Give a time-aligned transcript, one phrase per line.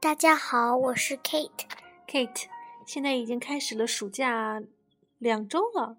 [0.00, 1.66] 大家好，我是 Kate。
[2.06, 2.44] Kate，
[2.86, 4.62] 现在已经开始了暑假
[5.18, 5.96] 两周了，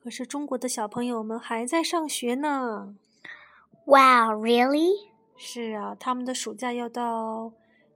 [0.00, 2.94] 可是中国的小朋友们还在上学呢。
[3.86, 5.10] Wow, really?
[5.36, 7.52] 是啊，他们的暑假要到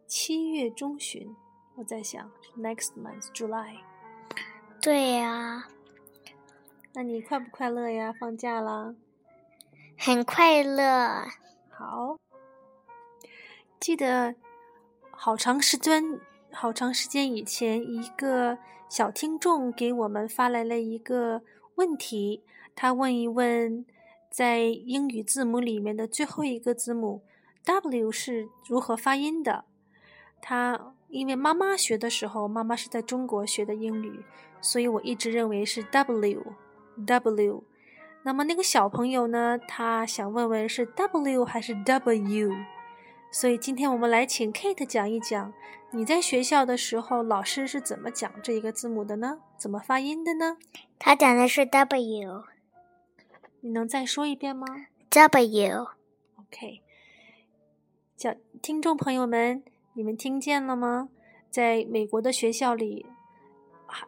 [0.09, 1.37] 七月中旬。
[1.77, 3.79] 我在想，next month July。
[4.83, 5.69] 对呀、
[6.95, 8.13] 那你快不快乐呀？
[8.19, 8.97] 放假啦？
[9.97, 11.29] 很快乐。
[11.71, 12.17] 好，
[13.79, 14.35] 记得
[15.21, 16.21] 好长时间、
[16.53, 18.57] 好长时间以前，一个
[18.89, 21.43] 小听众给我们发来了一个
[21.75, 22.45] 问题，
[22.77, 23.85] 他问一问，
[24.31, 27.25] 在英语字母里面的最后一个字母
[27.65, 29.65] W 是如何发音的？
[30.41, 34.25] 他因为妈妈学的时候，妈妈是在中国学的英语，
[34.61, 36.45] 所以我一直认为是 W
[37.05, 37.65] W。
[38.23, 42.53] 那么那个小朋友呢，他想问问是 W 还是 W？
[43.31, 45.53] 所以今天我们来请 Kate 讲一讲，
[45.91, 49.39] 你在学校的时候，老师是怎么讲这一个字母的呢？
[49.57, 50.57] 怎么发音的呢？
[50.99, 52.45] 他讲的是 W
[53.61, 54.67] 你能再说一遍吗
[55.11, 55.87] W。
[56.37, 56.83] ？OK，
[58.17, 59.63] 小听众朋友们，
[59.93, 61.11] 你们听见了吗？
[61.51, 63.07] 在美国的学校里，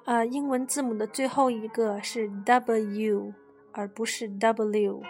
[0.04, 3.34] 呃，英文字母的最后一个是 W，
[3.72, 5.02] 而不是 W。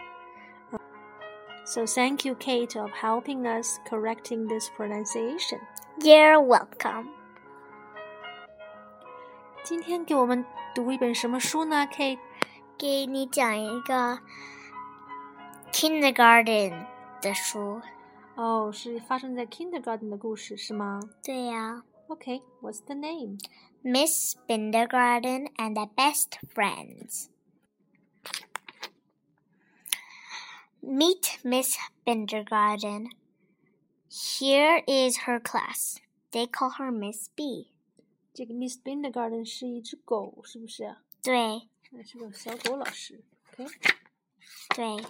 [1.64, 5.60] So thank you, Kate, of helping us correcting this pronunciation.
[6.02, 7.08] You're welcome.
[9.62, 10.44] 今天给我们
[10.74, 12.18] 读一本什么书呢，Kate？
[12.78, 14.18] 给你讲一个
[15.70, 16.86] kindergarten
[17.20, 17.80] 的书。
[18.36, 20.08] 哦，是发生在 kindergarten
[22.08, 23.38] okay what's the name?
[23.82, 27.28] Miss Bindergarten and the Best Friends.
[30.90, 33.10] Meet Miss Bindergarten.
[34.08, 36.00] Here is her class.
[36.32, 37.68] They call her Miss B.
[38.34, 40.96] 这个 Miss Bindergarten 是一只狗，是不是？
[41.22, 43.22] 对，那是个小狗老师。
[43.52, 43.70] OK。
[44.74, 45.06] 对。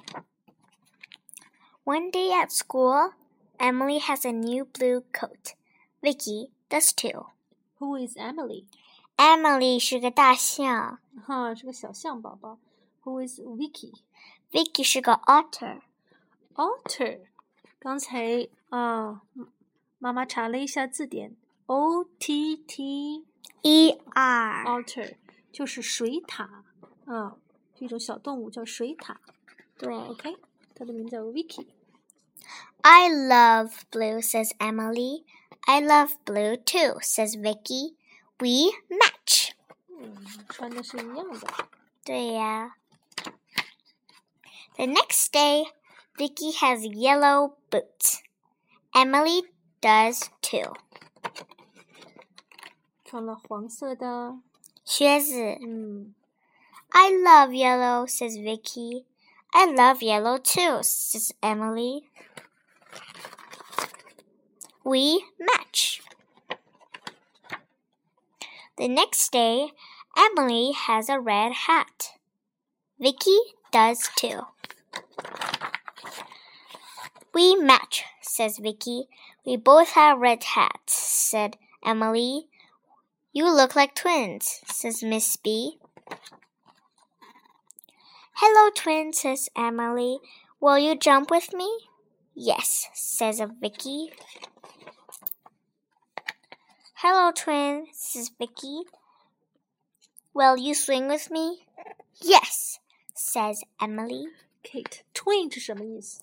[1.84, 3.14] One day at school,
[3.56, 5.54] Emily has a new blue coat.
[6.02, 7.28] Vicky does too.
[7.78, 8.66] Who is Emily?
[9.16, 11.00] Emily 是个大象。
[11.26, 12.58] 哈，是个小象宝宝。
[13.04, 13.94] Who is Vicky?
[14.50, 15.80] ，Vicky 是个 otter。
[16.54, 17.20] Otter，
[17.78, 19.22] 刚才啊，
[19.98, 23.24] 妈妈查了一下字典，O T T
[23.62, 25.16] E R otter
[25.50, 26.46] 就是水獭
[27.06, 27.36] 啊，
[27.74, 29.16] 这种小动物叫水獭。
[29.78, 30.36] 对 OK，
[30.74, 31.66] 它的名字叫 Vicky。
[32.82, 35.24] I love blue, says Emily.
[35.62, 37.94] I love blue too, says Vicky.
[38.38, 39.52] We match.
[39.88, 40.16] 嗯，
[40.48, 41.46] 穿的是一样的。
[42.04, 42.76] 对呀。
[44.79, 45.65] The next day,
[46.17, 48.21] Vicky has yellow boots.
[48.95, 49.43] Emily
[49.81, 50.73] does too.
[53.03, 54.39] 穿了黄色的，
[54.83, 55.57] 靴子。
[55.61, 56.13] 嗯
[56.91, 59.05] I love yellow, says Vicky.
[59.51, 62.09] I love yellow too, says Emily.
[64.83, 66.01] We match.
[68.77, 69.71] The next day,
[70.15, 72.13] Emily has a red hat.
[72.99, 73.37] Vicky
[73.71, 74.41] does too.
[77.33, 79.07] We match, says Vicky.
[79.45, 82.47] We both have red hats, said Emily.
[83.33, 85.77] You look like twins, says Miss B.
[88.35, 90.19] Hello, twin, says Emily.
[90.59, 91.69] Will you jump with me?
[92.33, 94.11] Yes, says Vicky.
[96.95, 98.81] Hello, twin, says Vicky.
[100.33, 101.65] Will you swing with me?
[102.21, 102.79] Yes,
[103.13, 104.27] says Emily.
[104.63, 106.19] ，Kate，twin 是什么意思？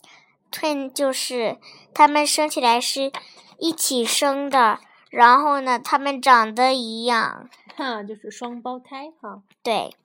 [0.56, 1.59] Twin 就是
[1.95, 3.11] 他们生起来是
[3.59, 4.81] 一起生的，
[5.11, 7.49] 然后呢，他们长得一样。
[7.75, 9.43] 哈，就是双胞胎哈。
[9.62, 9.97] 对，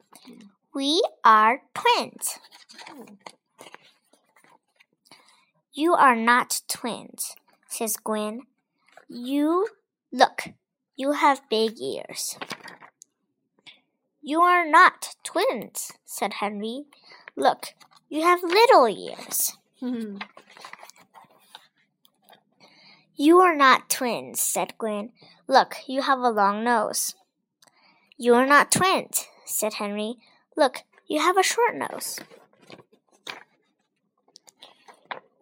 [0.72, 2.38] We are twins.
[5.74, 7.34] You are not twins,
[7.70, 8.48] says Gwen.
[9.08, 9.68] You
[10.12, 10.54] look,
[10.96, 12.38] you have big ears.
[14.22, 16.86] You are not twins, said Henry.
[17.36, 17.74] Look,
[18.10, 19.54] you have little ears.
[19.82, 20.20] 哼哼
[23.16, 25.12] You are not twins, said Gwen.
[25.48, 27.16] Look, you have a long nose.
[28.16, 30.18] You are not twins, said Henry.
[30.56, 32.20] Look, you have a short nose.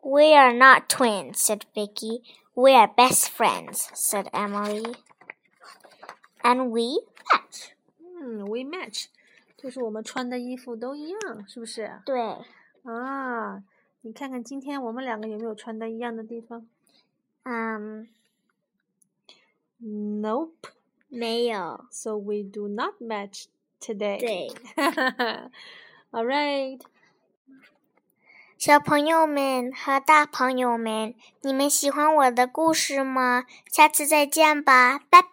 [0.02, 2.22] We are not twins, said Vicky.
[2.56, 4.96] We are best friends, said Emily.
[6.44, 7.00] And we
[7.34, 7.74] match.
[8.00, 9.08] 嗯，we match，
[9.58, 12.02] 就是我们穿的衣服都一样，是不是？
[12.06, 12.22] 对，
[12.84, 13.64] 啊，
[14.03, 16.67] 你看看今天我们两个有没有穿的一样的地方？
[17.43, 18.09] 嗯
[19.81, 20.53] ，Nope.
[21.09, 21.87] 没有。
[21.91, 23.47] So we do not match
[23.81, 24.19] today.
[24.19, 24.53] 对
[26.13, 26.81] ，All right.
[28.57, 33.47] 小朋友们和大朋友们，你们喜欢我的故事吗？
[33.67, 35.30] 下次再见吧，拜拜。